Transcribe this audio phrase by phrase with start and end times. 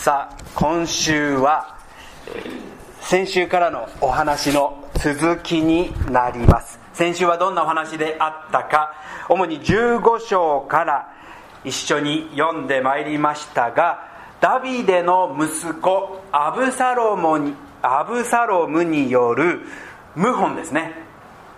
[0.00, 1.76] さあ今週は
[3.00, 6.78] 先週からのお話の続きになります。
[6.94, 8.94] 先週はどんなお話であったか
[9.28, 11.12] 主に15章から
[11.64, 14.08] 一緒に読んでまいりましたが
[14.40, 19.62] ダビデの息子アブサロムにアブサロムによる
[20.14, 21.07] 謀反ですね。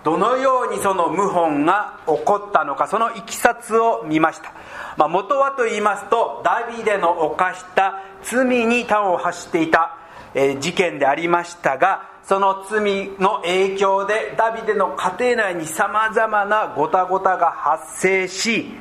[0.03, 4.53] どのようにその謀反が起こったのかそのいきさつを見ました。
[4.97, 9.97] まあ、元はと言いますとダビデの犯した罪に端を発していた、
[10.35, 18.73] えー、事件でありましたがその罪の影響でダビデの家庭内にさまざまなごたごたが発生し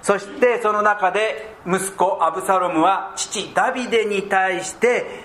[0.00, 5.24] そしてその中で息子アブサロムは父ダビデに対して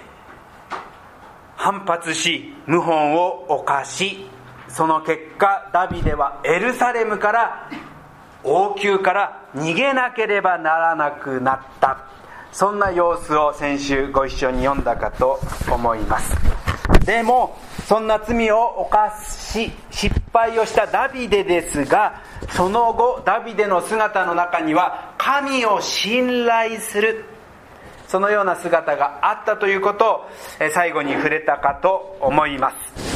[1.56, 4.28] 反発し謀反を犯し
[4.70, 7.70] その結果ダビデはエルサレムから
[8.44, 12.06] 王宮から逃げなければならなくなった。
[12.52, 16.36] そんな様子を先週ご一緒に読んだかと思います。
[17.06, 27.26] でもそんな罪を犯し失敗をしたダビデですがその後ダビデの姿の中には神を信頼する。
[28.08, 30.26] そのような姿があったということを
[30.72, 33.07] 最後に触れたかと思います。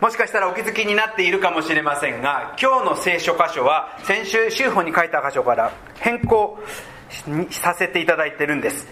[0.00, 6.58] もしかしたらお気づきになっているかもしれませんが今日の聖書箇所は先週修法に書いた箇所から変更
[7.50, 8.86] させていただいてるんです。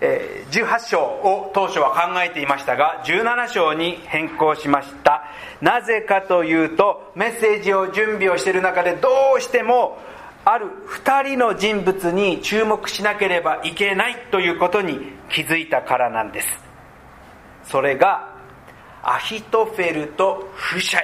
[0.00, 5.24] 18章を当初は考えていましたが17章に変更しました。
[5.60, 9.98] なぜかというとメッセージを準備をしている中でどうしても
[10.46, 16.48] ある2人の人物に注目しなければいけないということに気づいたからなんです。
[17.64, 18.29] それが
[19.02, 21.02] アヒトフェルとフシャイ、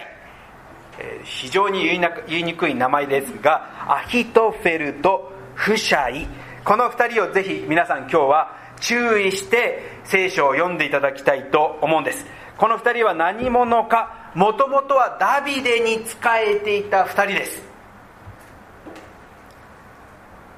[0.98, 6.27] えー、非常に言いな言いにくい名前ですがアヒトフェルとフシャイ。
[6.64, 12.26] この2人をぜひ皆さん今日は注意して聖書を読んでいただきたいと思うんです。
[12.59, 17.62] この2人は何者かもともとはダビデに仕えていた2人です。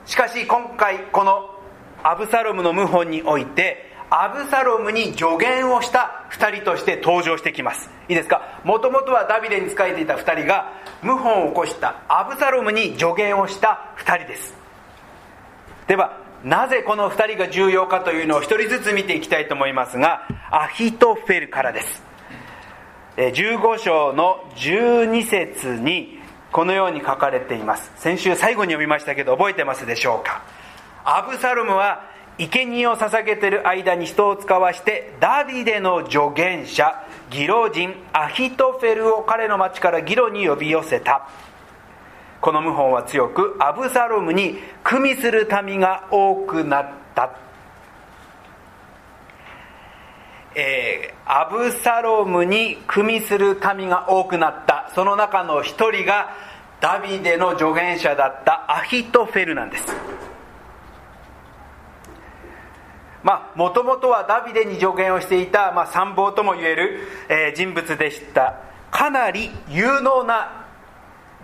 [0.07, 1.51] しかし今回この
[2.03, 7.91] アブサロムの謀反においてアブサロムに助言をした2人として登場してきます。
[8.09, 8.61] いいですか？
[8.65, 14.55] もともとはダビデに仕えていた2人が謀反を起こしたアブサロムに助言をした2人です。
[15.87, 22.03] ではなぜこの2人が重要かというのを1人ずつ見ていきたいと思いますがアヒトフェルからです。
[23.17, 26.19] 15章の12節に
[26.53, 27.93] このように書かれています。
[27.97, 30.43] 先週最後に読みましたけど覚えてますでしょうか？
[31.05, 41.29] アブサロムは生贄を捧げてる間に人を使わしてダビデの助言者ギロ人アヒトフェルを彼の町からギロに呼び寄せた。
[42.41, 47.37] この謀反は強くアブサロムに組みする民が多くなった。
[50.55, 54.91] えー、アブサロムに組みする民が多くなった。
[54.95, 56.35] その中の一人が
[56.81, 60.28] ダビデの助言者だったアヒトフェルなんです。
[63.55, 68.61] もともとはダビデに助言をしていた、まあ、参謀ともいえる、えー、人物でした。
[68.91, 70.67] かなり有能な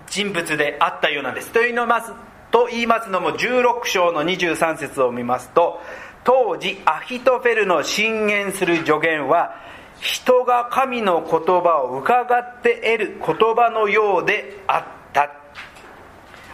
[0.07, 1.51] 人物であったようなんです。
[1.51, 2.13] といます
[2.51, 5.81] と言いますのも16章の23節を見ますと
[6.23, 9.57] 当時アヒトフェルの進言する助言は
[10.01, 15.04] 人が神の言葉を伺って得る言葉のようであった。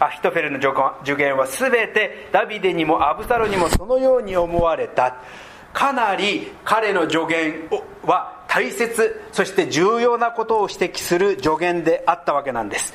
[0.01, 0.61] アヒトフェルの
[1.05, 5.17] 助言は全てダビデにもアブサロにもそのように思われた。
[5.73, 7.69] かなり彼の助言
[8.05, 12.95] は大切そして重要なことを指摘する助言であったわけなんです。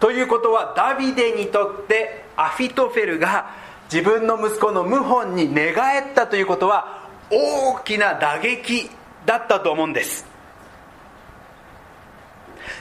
[0.00, 3.50] ということはダビデにとってアフィトフェルが
[3.92, 8.90] 自分の息子の謀反に寝返ったということは大きな打撃
[9.24, 10.26] だったと思うんです。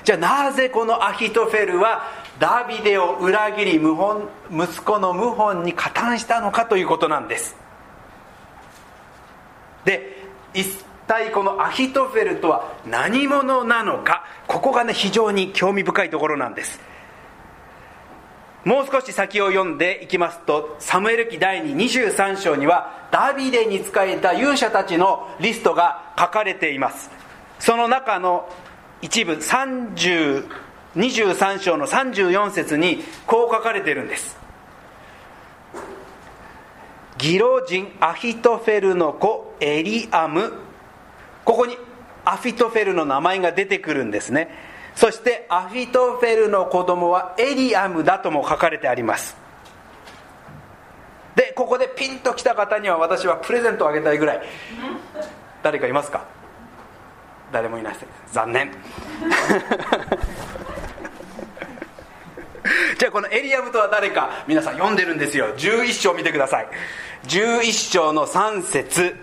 [0.03, 7.55] じゃあなぜこのアヒトフェルはダビデを裏切り謀反息子の謀反に加担したのかということなんです。
[9.85, 10.15] で
[10.53, 16.79] 一体このアヒトフェルとは何者なのかここがね非常に興味深いところなんです。
[18.63, 27.11] もう少し先を読んでいきますとサムエル記第2 23章にはダビデに仕えた勇者たちのリストが書かれています。
[27.59, 28.49] その中の
[29.01, 30.49] 一部30
[30.95, 34.37] 23章の34節にこう書かれているんです。
[37.17, 40.53] ギロ人アヒトフェルの子エリアム。
[41.43, 41.77] ここに
[42.23, 44.49] アフィトフェルの名前が出てくるんですね。
[44.95, 49.35] そしてアフィトフェルの子供はエリアムだとも書かれてあります。
[51.35, 54.41] でここでピンときた方には私はプレゼントをあげたいぐらい。
[55.61, 56.25] 誰かいますか？
[57.51, 58.71] 誰もいないです残念。
[63.05, 65.55] じゃあこのエリアムとは誰か皆さん読んでるんですよ。
[65.55, 66.67] 11章見てください。
[67.27, 69.15] 11章の3節。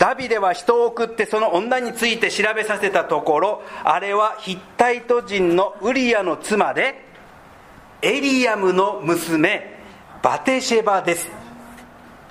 [0.00, 7.04] ダビデは人を送ってその女について調べさせたところあれはヒッタイト人のウリアの妻で
[8.02, 9.78] エリアムの娘
[10.20, 11.30] バテシェバです。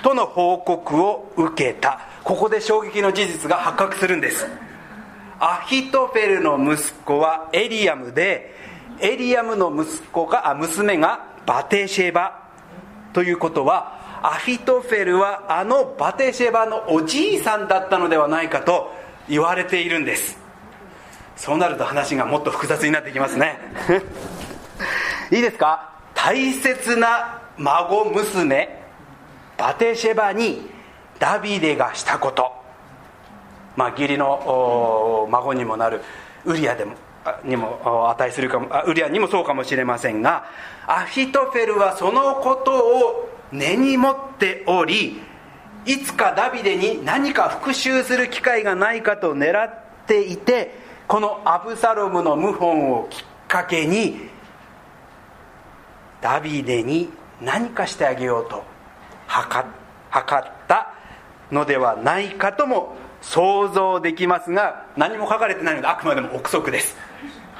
[0.03, 2.01] との報告を受けた。
[2.25, 4.45] ここで衝撃の事実が発覚するんです。
[5.39, 8.59] アヒトフェルの息子はエリアムで
[9.01, 12.39] エリアムの息子があ娘がバテシェバ。
[13.13, 18.93] ということはアフィトフェルはあのバテシェバのおじいさんだったのではないかと
[19.27, 20.37] 言われているんです。
[21.35, 23.57] そうなると話がもっと複雑になってきますね。
[25.31, 25.89] いいですか？
[26.13, 28.81] 大切な孫娘
[29.57, 30.69] バテシェバに
[31.19, 32.51] ダビデがしたこと。
[33.75, 36.01] まあ義理の孫にもなる
[36.45, 36.93] ウリアでも
[37.43, 40.45] にも値するかもウリアンにもそうかもしれませんが
[40.87, 45.21] アヒトフェルはそのことを根に持っており
[45.85, 50.75] いつかダビデに何か復讐する機会がないかと狙っていて
[51.07, 54.29] このアブサロムの謀反をきっかけに
[56.21, 57.09] ダビデに
[57.41, 58.63] 何かしてあげようと
[59.27, 59.65] 図っ
[60.67, 60.93] た
[61.51, 66.95] のではないかとも想像できますが何も書かれてないのであくまでも憶測です。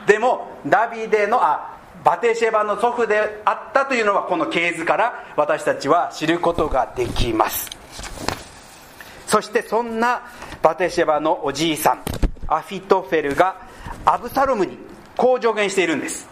[0.07, 7.69] でもダビデのあバテシェバの祖父であったというのはこの系図から私たちは知ることができます。
[9.27, 10.23] そしてそんな
[10.61, 12.03] バテシェバのおじいさん
[12.47, 13.61] アフィトフェルが
[14.03, 14.77] アブサロムに
[15.15, 16.27] こう助言しているんです。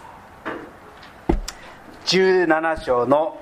[2.06, 3.38] 17章の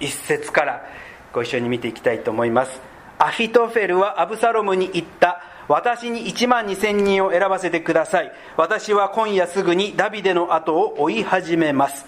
[0.00, 0.84] 一節から
[1.32, 2.80] ご一緒に見ていきたいと思います。
[3.18, 5.40] アフィトフェルはアブサロムに言った
[5.70, 8.32] 私に1万2000人を選ばせてください。
[8.56, 12.06] 私は今夜すぐにダビデの後を追い始めます。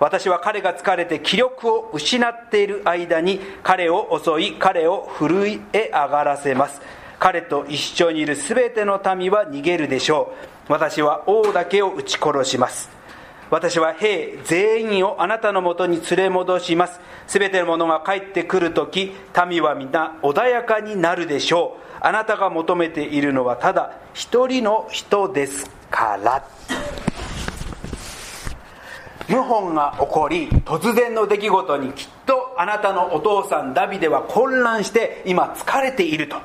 [0.00, 6.80] 私は彼が疲れて気力を失っている間に彼を襲い彼を震え上がらせます。
[7.18, 10.32] 彼と一緒にいる全ての民は逃げるでしょ
[10.70, 10.72] う。
[10.72, 12.88] 私は王だけを撃ち殺します。
[13.50, 16.98] 私は兵全員をあなたのもとに連れ戻します。
[17.26, 19.12] 全ての者が帰ってくる時
[19.46, 21.83] 民は皆穏やかになるでしょう。
[22.06, 26.44] あなたが求めているのはただ一人の人ですから。
[29.26, 36.36] 謀反が起こり突然の出来事にきっとあなたのお父さんダビデは混乱して今疲れていると。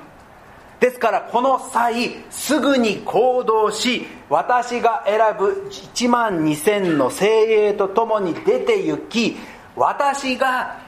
[0.80, 9.36] ですからこの際すぐに行動し私が選ぶ1万2000の精鋭と共に出て行き
[9.76, 10.80] 私が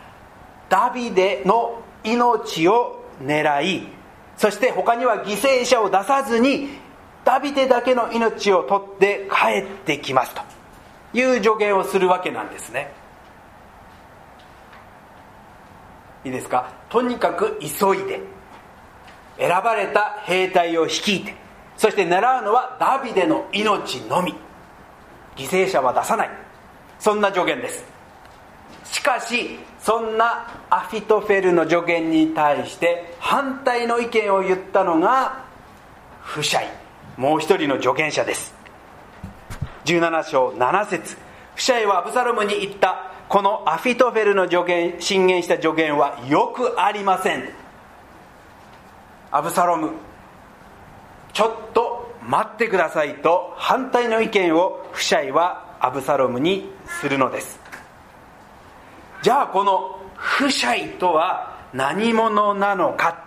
[0.70, 4.01] ダビデの命を狙い
[4.42, 6.70] そして他には犠牲者を出さずに
[7.24, 10.42] ダビデだけの命を取って帰ってきますと
[11.14, 12.92] いう助言をするわけなんですね。
[16.26, 16.74] いいですか？
[16.90, 18.20] とにかく急いで
[19.38, 21.36] 選ばれた兵隊を率いて
[21.78, 24.34] そして狙うのはダビデの命のみ。
[25.36, 26.30] 犠牲者は出さない。
[26.98, 27.86] そんな助言です。
[28.92, 35.44] しかしそんなアフィトフェルの助言に対して反対の意見を言ったのが
[36.22, 36.68] フシャイ。
[37.18, 38.54] もう一人の助言者です。
[39.86, 41.18] 17章7節。
[41.56, 43.12] フシャイはアブサロムに言った。
[43.30, 47.50] このアフィトフェルの助言進言した助言はよくありません。
[49.32, 49.92] アブサロム
[51.32, 57.61] ちょっと待ってくださいと反対の意見をフシャイはアブサロムにするのです。
[59.22, 63.24] じゃあこの不シャイとは何者なのか？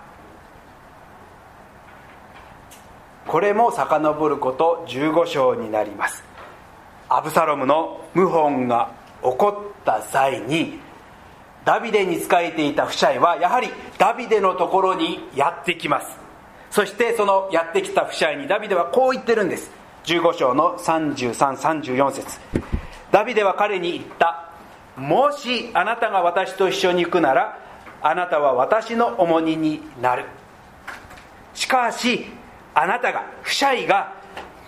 [3.27, 6.25] これも遡ること15章になります。
[7.09, 8.91] アブサロムの謀反が
[9.23, 10.81] 起こった際に
[11.65, 16.19] ダビデに仕えていたフシャイはやはりダビデのところにやってきます。
[16.71, 19.71] そしてそのやってきたフシャイにダビデはこう言ってるんです。
[20.05, 22.41] 15章の3334節。
[23.11, 24.51] ダビデは彼に言った。
[24.97, 27.59] もしあなたが私と一緒に行くなら
[28.03, 30.25] あなたは私の重荷になる。
[31.55, 32.27] しかし
[32.75, 34.13] あなたがフシャイが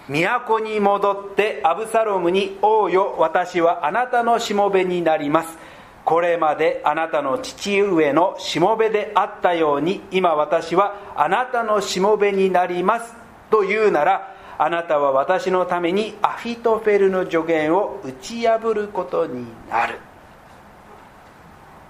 [0.08, 5.58] 都に戻ってアブサロムに王よ私はあなたのしもべになります。
[6.04, 13.14] これまであなたの父上のしもべであったように今私はあなたのしもべになります。
[13.50, 19.98] と言うならあなたは私のためにアフィトフェルの助言を打ち破ることになる。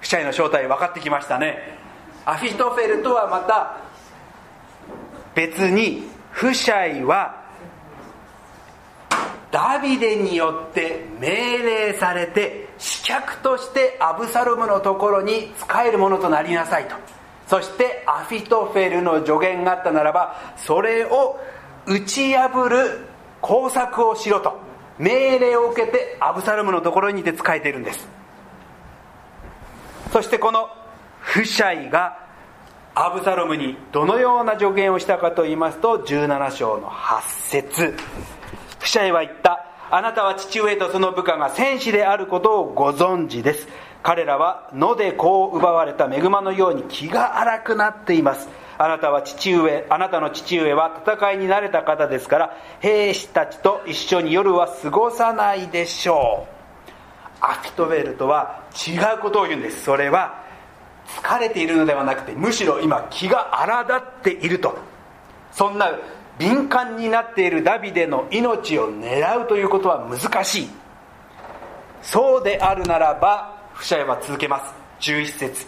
[0.07, 1.59] フシャイの正体分かってきましたね。
[2.25, 3.79] アフィトフェルとはまた
[5.35, 7.45] 別にフシャイは
[9.51, 16.95] ダビデによって命令されて刺客としてアブサロムのところに仕えるものとなりなさいと。
[17.49, 21.41] そしてアフィトフェルの助言があったならばそれを
[21.85, 23.09] 打ち破る
[23.41, 24.57] 工作をしろと
[24.99, 28.09] 命令を受けてアブサロムのところにいて仕えているんです。
[30.13, 30.69] そしてこの
[31.21, 32.27] フシャイが
[32.95, 37.95] アブサロムにどのような助言をしたかと言いますと17章の8節。
[38.79, 39.67] フシャイは言った。
[39.91, 43.69] あなたは父上とその部下が戦士であることをご存知です。
[44.03, 48.49] 彼らは野で子を奪われた恵まのように気が荒くなっています。
[48.79, 56.56] あなたは父上あなたの父上は戦いに慣れた方ですから兵士たちと一緒に夜は過ごさないでしょう。
[57.41, 59.85] アフィトベルとは違うことを言うんです。
[59.85, 60.45] それは
[61.07, 64.77] 疲れているのではなくてむしろ今気が荒立っていると。
[65.53, 65.91] そんな
[66.39, 70.69] 敏感になっているダビデの命を狙うということは難しい。
[72.03, 74.75] そうであるならばフシャイは続けます。
[75.01, 75.67] 11節。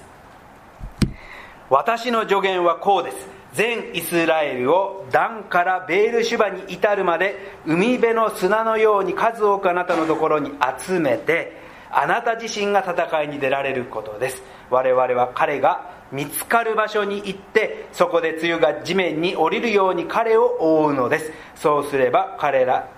[1.70, 3.37] 私の助言はこうです。
[3.58, 7.34] 全イスラエルをダンからベールシュバに至るまで
[7.66, 11.56] 海辺の砂のように数多くあなたのところに集めて
[11.90, 14.44] あなた自身が戦いに出られることです。
[14.70, 21.32] 我々は彼が見つかる場所に行ってそこで梅雨が地面に降りるように彼を覆うのです。
[21.56, 22.88] そうすれば彼ら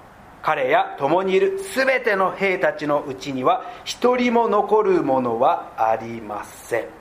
[0.43, 7.00] 彼や共にいる全ての兵たちのうちには一人も残るものはありません。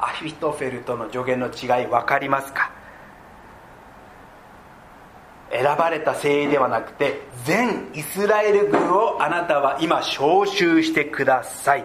[0.00, 2.72] アフィトフェルとの助言の違い分かりますか？
[5.52, 11.84] 選ばれた精鋭ではなくて全イスラエル軍をあなたは今招集してください。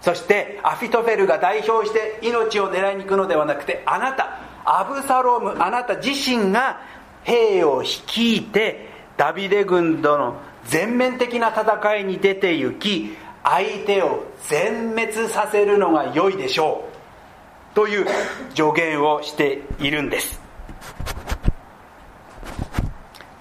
[0.00, 6.80] そしてアフィトフェルが代表して命を狙いに行くのではなくてあなたアブサロームあなた自身が
[7.22, 16.91] 兵を率いてダビデ軍との全面的な戦いに出て行き相手を全滅させるのが良いでしょう。
[17.74, 18.06] という
[18.54, 20.40] 助言をしているんです。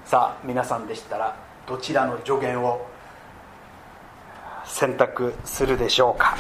[0.06, 1.36] さあ皆さんでしたら
[1.68, 2.86] どちらの助言を
[4.66, 6.36] 選択するでしょうか？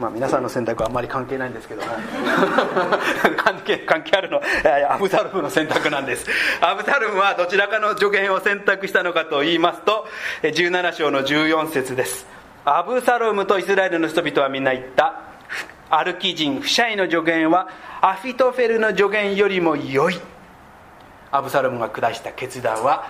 [0.00, 1.82] まあ皆さんの選択はあんまり関係ないんですけど
[3.36, 4.40] 関係関係あるの？
[4.90, 6.26] アブサルムの選択なんです。
[6.60, 10.06] アブサルムはどちらかの助言を選択したのかと言いますと
[10.42, 12.33] 17章の14節です。
[12.66, 15.20] アブサロムとイスラエルの人々はみんな言った。
[15.90, 17.68] アルキ人フシャイの助言は
[18.00, 20.14] アフィトフェルの助言よりも良い。
[21.30, 23.04] アブサロムが下した決断は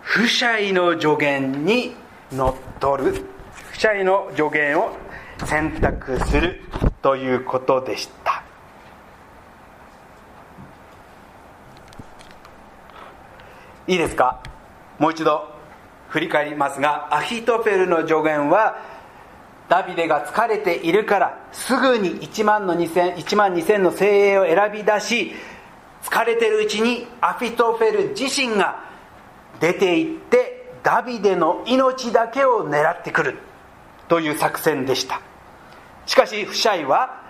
[0.00, 1.94] 不シャイの助言に
[2.32, 3.24] のっとる。
[3.70, 4.96] 不シャイの助言を
[5.44, 6.62] 選択する
[7.02, 8.42] ということでした。
[13.86, 14.42] いいですか？
[14.98, 15.51] もう一度。
[16.12, 18.78] 振り返りますがアヒトフェルの助言は
[19.68, 25.32] ダビデが疲れているからすぐに1万の2000 1万2000の精鋭を選び出し
[26.02, 28.84] 疲れてるうちにアフィトフェル自身が
[29.58, 33.38] 出て行ってダビデの命だけを狙ってくる。
[34.12, 35.22] という作戦でした。
[36.04, 37.22] しかしフシャイは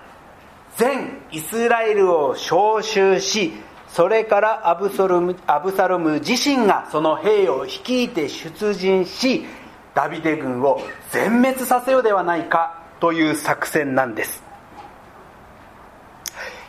[0.76, 3.52] 全イスラエルを招集し
[3.94, 9.44] それからアブソルムアブサロム自身がその兵を率いて出陣し
[9.94, 10.80] ダビデ軍を
[11.10, 14.42] 全滅させようではないかという作戦なんです。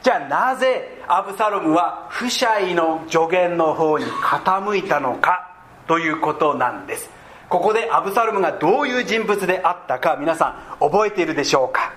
[0.02, 5.56] じゃあなぜアブサロムはフシャイの助言の方に傾いたのか
[5.88, 7.10] ということなんです。
[7.48, 11.94] ここでアブサロムがどういう人物であったか皆さん覚えているでしょうか？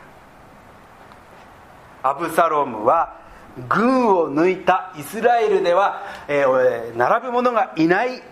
[2.04, 3.25] アブサロムは
[3.68, 8.22] 軍を抜いたイスラエルでは、えー、並ぶ者がいない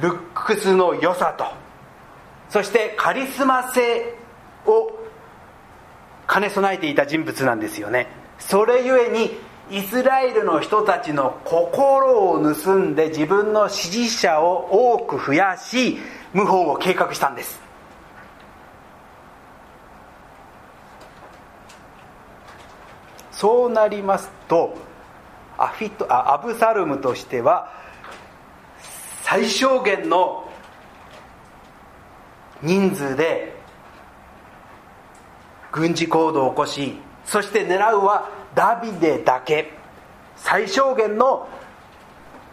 [0.00, 1.46] ルックスの良さと。
[2.50, 4.14] そしてカリスマ性
[4.66, 4.90] を
[6.28, 8.08] 兼ね備えていた人物なんですよね。
[8.38, 9.36] それゆえに
[9.70, 15.98] イスラエルの人たちの心を盗んで自分の支持者を多く増やし
[16.32, 17.67] 謀反を計画したんです。
[23.38, 24.76] そうなりますと
[25.56, 27.72] アフィトあアブサルムとしては
[29.22, 30.50] 最小限の
[32.62, 33.54] 人数で
[35.70, 39.70] 軍事行動を起こしそして狙うはダビデだけ。
[40.36, 41.48] 最小限の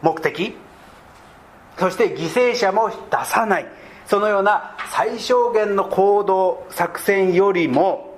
[0.02, 0.56] 目的
[1.80, 3.66] そして犠牲者も出さない。
[4.06, 8.15] そのような最小限の行動作戦よりも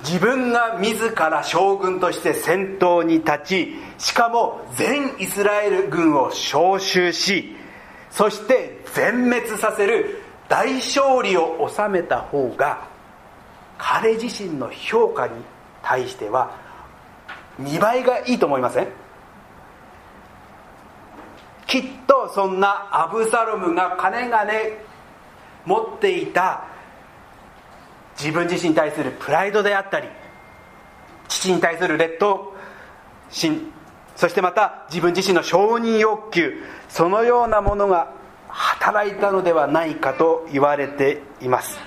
[0.00, 7.56] 自分が自ら将軍として先頭に立ちしかも全イスラエル軍を招集し
[8.10, 12.86] そして全滅させる大勝利を収めた方が
[13.76, 15.34] 彼自身の評価に
[15.82, 16.56] 対しては
[17.60, 18.88] 2倍がいいと思いません？
[21.66, 24.78] きっとそんなアブサロムが金がね
[25.66, 26.64] 持っていた
[28.18, 30.08] 自分自身に対するプライドであったり
[31.28, 32.54] 父に対する劣等
[33.30, 33.72] 心
[34.16, 36.54] そしてまた自分自身の承認欲求
[36.88, 38.12] そのようなものが
[38.48, 41.78] 働いたのではないかと言われています。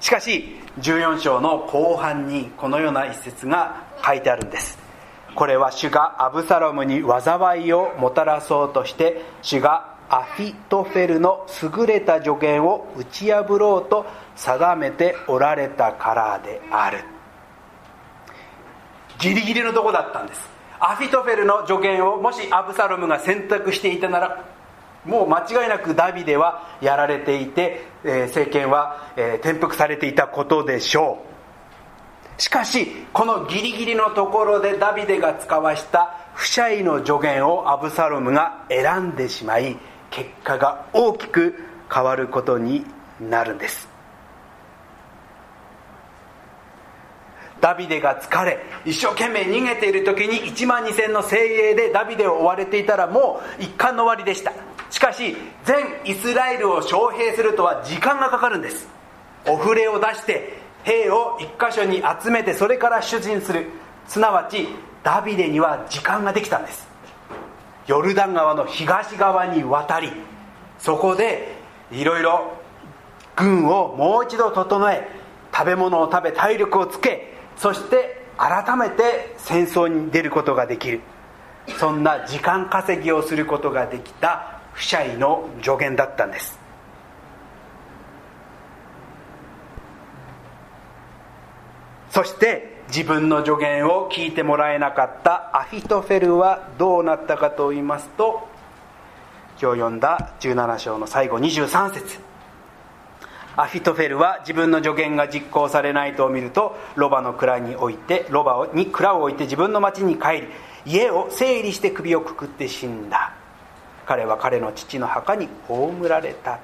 [0.00, 4.78] しかし14章の後半にこのような一節が書いてあるんです。
[5.36, 16.98] これは主がアブサロムに災いをもたらそうとして主がアフィトフェルの優れた助言を打ち破ろうと定めておられたからである。
[19.20, 20.48] ギリギリのとこだったんです。
[20.80, 24.44] アフィトフェルの助言をもしアブサロムが選択していたなら
[25.04, 31.22] もう間違いなくダビデはやられていて、えー、政権は、えー、転覆されていたことでしょ
[32.36, 32.40] う。
[32.40, 39.76] しかしこのギリギリのところでダビデが使わした不謝意の助言をアブサロムが選んでしまい
[40.10, 41.54] 結果が大きく
[41.92, 42.84] 変わることに
[43.20, 43.88] なるんです。
[47.60, 54.52] ダビデが疲れ一生懸命逃げている時に1万2000の精鋭でダビデを追われていたらもう一貫の終わりでした。
[54.88, 58.88] しかし全イスラエルを招聘するとは時間がかかるんです。
[59.46, 63.66] お触れを出して兵を一箇所に集めてそれから出陣する。
[64.08, 64.68] すなわち
[65.02, 66.89] ダビデには時間ができたんです。
[67.86, 70.12] ヨルダン川の東側に渡り
[70.78, 71.56] そこで
[71.90, 72.52] いろいろ
[73.36, 75.08] 軍をもう一度整え
[75.52, 81.00] 食べ物を食べ体力をつけそして改めて戦争に出ることができる。
[81.78, 86.58] そんな時間稼ぎをすることができた不謝意の助言だったんです。
[92.10, 98.48] そして自分の助言を聞いてもらえなかったアフィトフェルはどうなったかと言いますと
[99.62, 102.18] 今日読んだ17章の最後23節。
[103.56, 110.48] アフィトフェルは自分の助言が実行されないと見るとロバの蔵に置いてロバに蔵を置いて自分の町に帰り
[110.84, 113.34] 家を整理して首をくくって死んだ。
[114.04, 116.58] 彼は彼の父の墓に葬られた。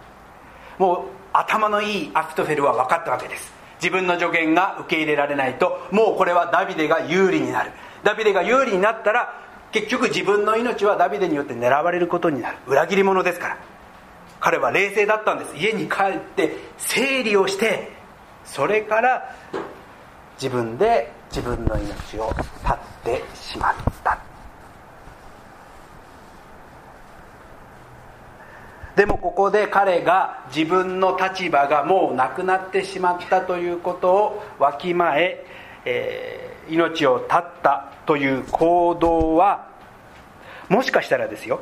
[0.78, 0.98] もう
[1.32, 3.56] 頭のいいアフィトフェルは分かったわけです。
[3.87, 7.70] 自分の助言が受け入れられないともうこれはダビデが有利になる。
[8.03, 12.57] ダビデが有利になったら結局自分の命はダビデによって狙われることになる。
[12.66, 13.59] 裏切り者ですから。
[14.40, 15.55] 彼は冷静だったんです。
[15.55, 17.92] 家に帰って整理をして
[18.44, 19.37] それから
[20.35, 24.25] 自分で自分の命を絶ってしまった。
[28.96, 35.44] でもここで彼が自分の立場がもうなくなってしまったということをわきまえ
[35.85, 39.68] えー、命を絶ったという行動は
[40.70, 41.61] もしかしたらですよ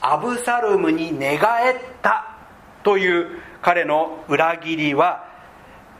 [0.00, 2.36] アブサロムに寝返った
[2.82, 5.24] という彼の裏切りは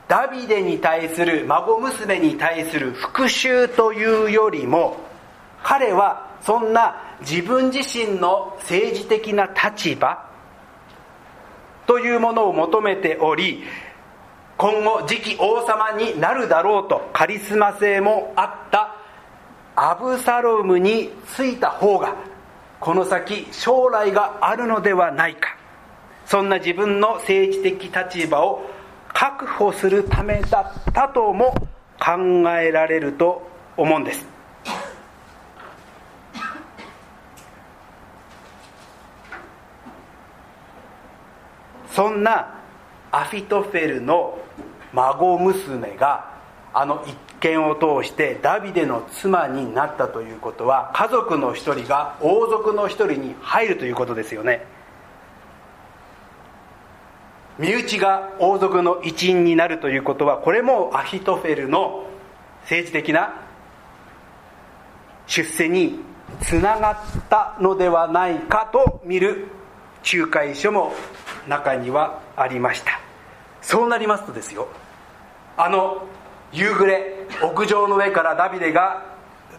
[0.07, 4.97] ダビデに対する孫娘に対する復讐というよりも
[5.63, 10.34] 彼はそんな自分自身の政治的な立場
[11.87, 13.63] というものを求めており
[14.57, 18.95] 今後次期王様になるだろうとカリスマ性もあった
[19.75, 22.15] アブサロムについた方が
[22.79, 25.57] この先将来があるのではないか。
[26.25, 28.63] そんな自分の政治的立場を
[29.13, 31.53] 確保するためだったとも
[31.99, 34.34] 考えられると思うんです。
[41.95, 42.59] そんな
[43.11, 44.37] アフィトフェルの
[44.91, 46.29] 孫娘が
[46.73, 54.65] あの一見を通してダビデの妻になったということは家族の一人が王族の一人に入るということですよね。
[57.57, 62.05] 身内が王族の一員になるということはこれもアヒトフェルの
[62.63, 63.41] 政治的な
[65.27, 66.01] 出世に
[66.41, 66.95] つながっ
[67.29, 69.47] たのではないかと見る
[70.03, 70.91] 仲介書も
[71.47, 72.99] 中にはありました。
[73.61, 74.67] そうなりますとですよ
[75.57, 76.05] あの
[76.51, 79.03] 夕暮れ屋上の上からダビデが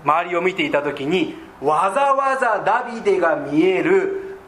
[0.05, 4.39] 周りを見ていた時にわざわざダビデが見える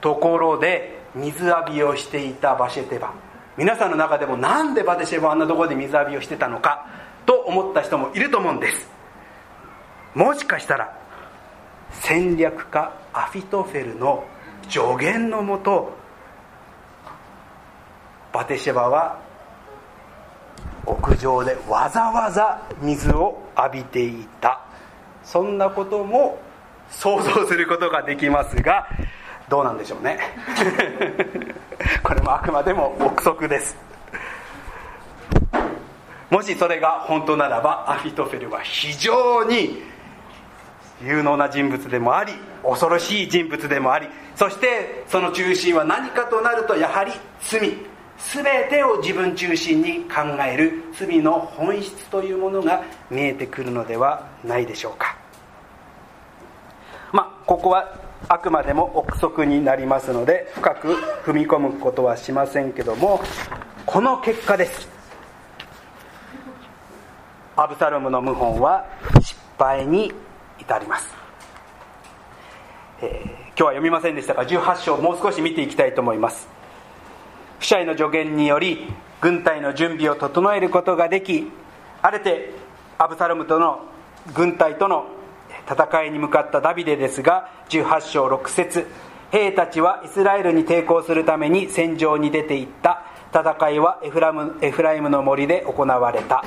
[0.00, 3.12] ところで水浴びをしていたバシェテバ。
[3.56, 6.86] 皆さんの中でもなんでバテシェバあんなところで水浴びをしてたのか
[7.26, 8.88] と思った人もいると思うんです。
[10.14, 10.96] もしかしたら
[11.90, 14.24] 戦略家アフィトフェルの
[14.68, 15.97] 助言のもと
[18.38, 19.18] バテシェバは
[20.86, 24.60] 屋上でわざわざ水を浴びていた。
[25.24, 26.38] そんなことも
[26.88, 28.86] 想像することができますが
[29.48, 30.20] どうなんでしょうね。
[32.04, 33.76] これもあくまでも憶測です。
[36.30, 39.82] もしそれが本当ならばアフィトフェルは非常に
[41.02, 47.87] 有能な人物でもあり恐ろしい人物でもありそしてその中心は何かとなるとやはり罪。
[48.18, 55.16] 全てを自分中心に考える罪の本質というものが見えてくるのではないでしょうか。
[57.12, 57.96] まあここは
[58.28, 63.20] あくまでも憶測になりますので深く踏み込むことはしませんけども
[63.86, 64.88] この結果です。
[67.56, 68.86] アブサロムの謀反は
[69.20, 70.12] 失敗に
[70.60, 71.12] 至ります、
[73.02, 76.57] えー、今日は読みませんでしたが18章もう少し見ていきたいと思います。
[77.58, 78.88] 不者への助言により
[79.20, 81.50] 軍隊の準備を整えることができ
[82.02, 82.52] あれて
[82.98, 83.84] アブサロムとの
[84.34, 85.06] 軍隊との
[85.70, 88.86] 戦いに向かったダビデですが18章6節
[89.30, 93.04] 兵たちはイスラエルに抵抗するために戦場に出ていった。
[93.30, 96.42] 戦いはエフラムエフライムの森で行われた。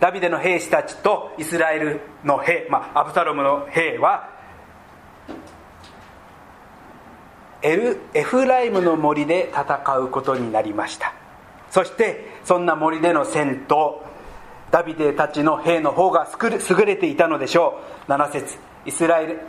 [0.00, 4.30] ダビデの兵士たちとイスラエルの兵、まあ、アブサロムの兵は
[7.62, 11.14] エルエフライムの森で戦うことになりました。
[11.70, 13.96] そしてそんな森での戦闘
[14.70, 18.10] ダビデたちの兵の方が優れていたのでしょう。
[18.10, 19.40] 7節イスラエル、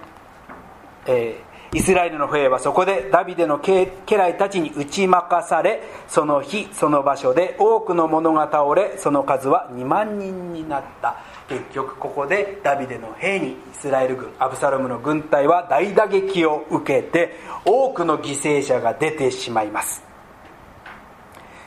[1.08, 1.42] え、
[1.72, 11.18] イスラエルの兵はそこでダビデの家来たちに打ち負かされその日その場所で多くの者が倒れその数は2万人になった。
[11.48, 20.04] 結局ここでダビデの兵にイスラエル軍アブサロムの軍隊は大打撃を受けて多くの犠牲者が出てしまいます。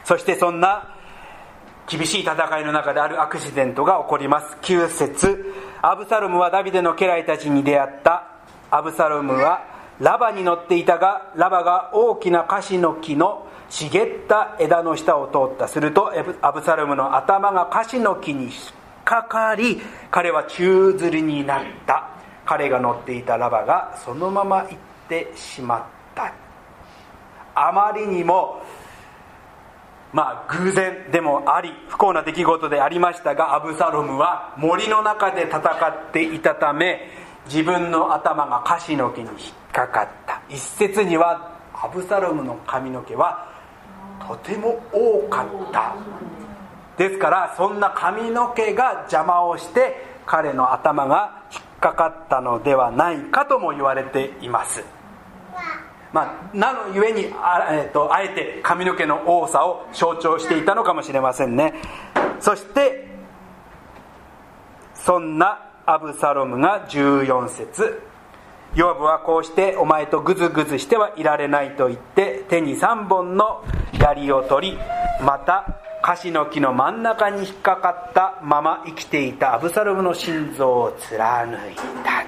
[0.04, 0.96] そしてそんな
[1.88, 4.56] 厳しい戦いの中であるアクシデントが起こります。
[4.62, 8.28] 9節アブサロムはダビデの家来たちに出会った。
[8.70, 15.68] アブサロムはラバに乗っていたがラバが大きなカシの木の茂った枝の下を通った。
[15.68, 18.52] するとアブサロムの頭がカシの木に引っ
[19.04, 22.08] かかり彼は宙吊りになった。
[22.44, 24.78] 彼が乗っていたラバがそのまま行っ
[25.08, 25.82] てしまっ
[26.14, 26.32] た。
[27.54, 28.62] あまりにも
[30.12, 37.08] まあ偶然でもあり不幸な出来事でありましたがアブサロムは森の中で戦っていたため
[37.46, 39.38] 自分の頭がカシの木に引っ
[39.72, 40.40] かかった。
[40.48, 43.48] 一説にはアブサロムの髪の毛は
[44.26, 45.94] とても多かった。
[46.96, 54.84] ですからそんな髪の毛が邪魔をして彼の頭が引っかかったのではないかとも言われています。
[56.12, 61.74] まあ、なのゆえにあ,、えーと、あえて髪の毛の多さを象徴していたのかもしれませんね。
[62.38, 63.08] そして
[64.94, 68.02] そんなアブサロムが14節。
[68.74, 73.64] ヨアブはこうしてお前とグズグズしてはいられないと言って手に3本の
[73.98, 74.78] 槍を取り
[75.22, 82.24] またカシの木の真ん中に引っかかったまま生きていたアブサロムの心臓を貫いた。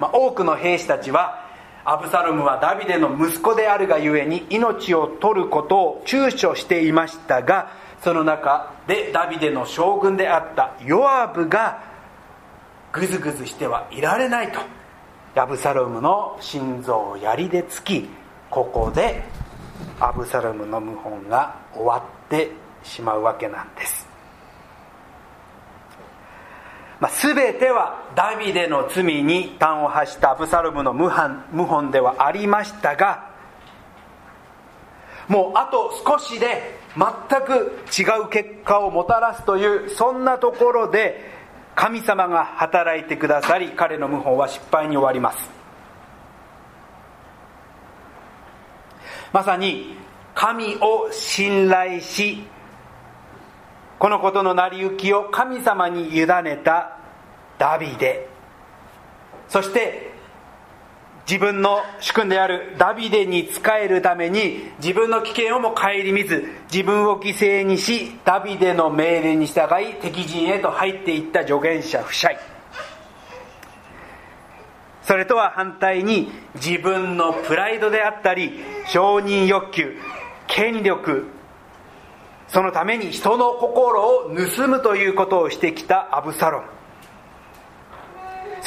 [0.00, 1.46] まあ、多くの兵士たちは
[1.84, 7.70] アブサロムはダビデの息子であるがゆえに命を取ることを躊躇していましたが
[8.02, 11.82] その中でダビデの将軍であったヨアブが
[12.92, 14.60] グズグズしてはいられないと。
[15.36, 18.08] アブサロムの心臓を槍で突き
[18.50, 19.22] ここで
[20.00, 22.50] アブサロムの謀反が終わって
[22.82, 24.08] しまうわけなんです。
[27.00, 33.30] まあ、全てはダビデの罪に端を発したアブサロムの謀反謀反ではありましたが
[35.28, 41.20] もうあと少しで全く違う結果をもたらすというそんなところで
[41.74, 45.50] 神様が働いてくださり彼の謀反は失敗に終わります。
[49.32, 49.96] まさに
[50.34, 52.42] 神を信頼し
[53.98, 56.98] このことの成り行きを神様に委ねた
[57.58, 58.28] ダビデ。
[59.48, 60.07] そして
[61.28, 72.30] 自分の主君であるダビデに仕えるために自分の危険をも顧みず自分を犠牲にしダビデの命令に従い敵陣へと入っていった助言者夫妻。
[75.02, 79.96] それとは反対に自分のプライドであったり承認欲求
[80.46, 81.26] 権力
[82.48, 86.77] そのために人の心を盗むということをしてきたアブサロム。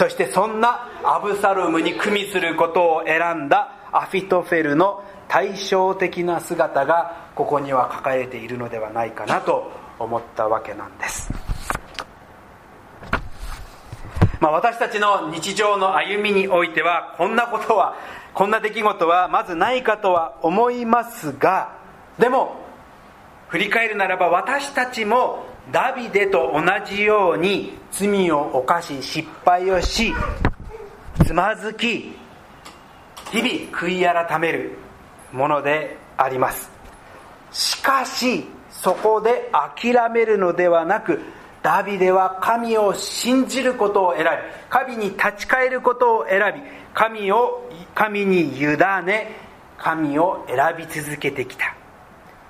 [0.01, 11.31] そしてそんなアブサロムに組みすることを選んだアフィトフェルの対照的な姿がここには書かれているのではないかなと思ったわけなんです、
[14.39, 17.95] まあ、私たちの日常の歩みにおいてはこんなことは
[18.33, 21.77] こんな出来事はまずないかとは思いますが
[22.17, 22.55] でも
[23.49, 30.13] 振り返るならば私たちもダビデと同じように罪を犯し失敗をし
[31.25, 32.11] つまずき
[33.31, 34.77] 日々悔い改める
[35.31, 36.69] ものであります。
[37.51, 41.21] しかしそこで諦めるのではなく
[41.63, 44.29] ダビデは神を信じることを選び
[44.69, 46.61] 神に立ち返ることを選び
[46.93, 48.65] 神を神に委
[49.05, 49.35] ね
[49.77, 51.75] 神を選び続けてきた。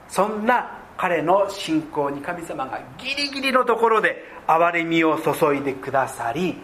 [0.08, 6.56] そんな彼の信仰に神様がギリギリのところで憐れみを注いでくださり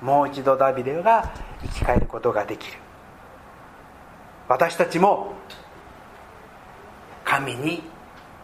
[0.00, 2.78] もう一度ダビデが生き返ることができる。
[4.48, 5.34] 私たちも
[7.24, 7.84] 神に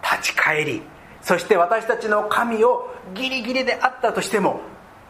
[0.00, 0.82] 立ち返り
[1.20, 4.60] そして私たちの神をギリギリであったとしても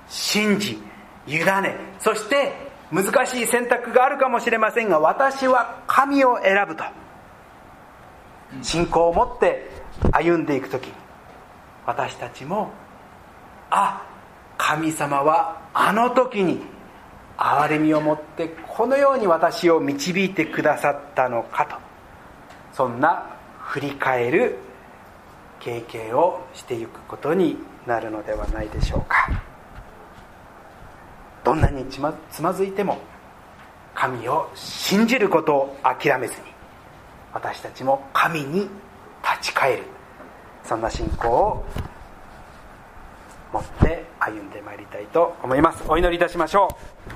[0.09, 0.83] 信じ
[1.27, 2.55] 委ねそして
[2.91, 6.85] 難しい選択があるかもしれませんが私は神を選ぶと。
[8.63, 9.80] 信仰を持って
[10.13, 10.89] 歩んでいく時
[11.87, 12.71] 私たちも
[13.71, 14.07] あ
[14.59, 16.61] 神様はあの時に
[17.37, 21.77] 憐れみを持ってこのように私を導いてくださったのかと
[22.75, 24.59] そんな振り返る
[25.61, 29.29] 経験をしていくことになるのではないでしょうか。
[31.45, 32.99] どんなにつまつまずいても
[33.95, 36.41] 神を信じることを諦めずに
[37.33, 38.69] 私たちも神に立
[39.43, 39.85] ち返る。
[40.65, 41.65] そんな信仰を
[43.53, 45.83] 持って歩んでまいりたいと思います。
[45.89, 46.69] お祈りいたしましょ
[47.11, 47.15] う。